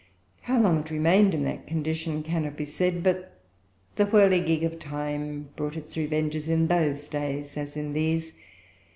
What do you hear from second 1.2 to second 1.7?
in that